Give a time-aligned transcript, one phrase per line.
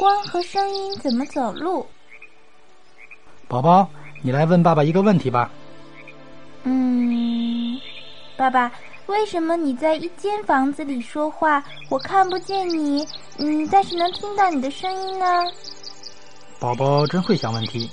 [0.00, 1.86] 光和声音怎么走路？
[3.46, 3.86] 宝宝，
[4.22, 5.50] 你来问爸爸一个问题吧。
[6.62, 7.78] 嗯，
[8.34, 8.72] 爸爸，
[9.08, 13.06] 为什么你在一间房子里说话，我看不见你，
[13.40, 15.26] 嗯，但是能听到你的声音呢？
[16.58, 17.90] 宝宝真会想问题。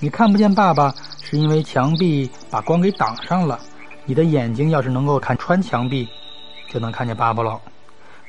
[0.00, 0.92] 你看不见爸爸，
[1.22, 3.56] 是因为墙壁把光给挡上了。
[4.04, 6.08] 你的眼睛要是能够看穿墙壁，
[6.68, 7.60] 就能看见爸爸了。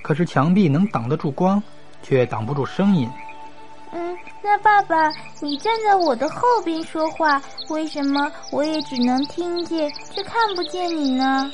[0.04, 1.61] 可是墙壁能挡得住光，
[2.01, 3.09] 却挡不住声音。
[3.91, 11.51] 嗯，那爸爸，你站在我的后边说话，为什么我也只能听见，却看不见你呢？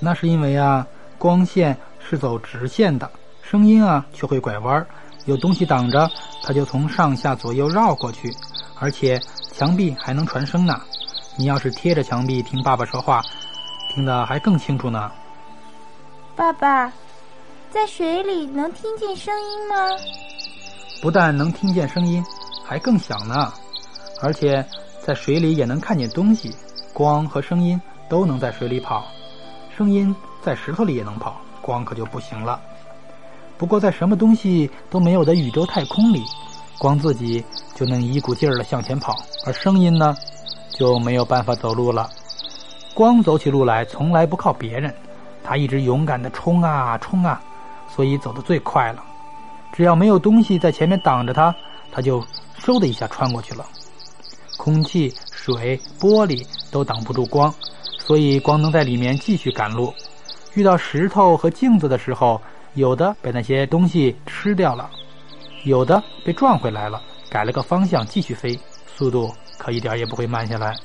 [0.00, 0.86] 那是因为啊，
[1.18, 3.10] 光线是走直线的，
[3.42, 4.86] 声音啊却会拐弯儿。
[5.26, 6.08] 有东西挡着，
[6.42, 8.34] 它就从上下左右绕过去，
[8.78, 9.20] 而且
[9.52, 10.80] 墙壁还能传声呢。
[11.36, 13.20] 你要是贴着墙壁听爸爸说话，
[13.92, 15.10] 听得还更清楚呢。
[16.34, 16.90] 爸爸，
[17.76, 19.74] 在水里能听见声音吗？
[21.02, 22.24] 不但能听见声音，
[22.64, 23.52] 还更响呢。
[24.22, 24.64] 而且
[25.04, 26.56] 在水里也能看见东西，
[26.94, 27.78] 光和声音
[28.08, 29.04] 都能在水里跑，
[29.76, 32.58] 声音在石头里也能跑，光可就不行了。
[33.58, 36.24] 不过，在什么东西都没有的宇宙太空里，
[36.78, 40.16] 光自己就能一股劲儿的向前跑，而声音呢，
[40.70, 42.08] 就没有办法走路了。
[42.94, 44.94] 光走起路来从来不靠别人，
[45.44, 47.38] 它一直勇敢的冲啊冲啊，
[47.88, 49.02] 所以走得最快了。
[49.72, 51.54] 只要没有东西在前面挡着它，
[51.92, 52.20] 它就
[52.60, 53.64] 嗖的一下穿过去了。
[54.56, 57.52] 空气、水、玻璃都挡不住光，
[57.98, 59.92] 所以光能在里面继续赶路。
[60.54, 62.40] 遇到石头和镜子的时候。
[62.74, 64.90] 有的被那些东西吃掉了，
[65.64, 67.00] 有的被撞回来了，
[67.30, 70.76] 改了个方向继续飞，速度可一点也不会慢下来。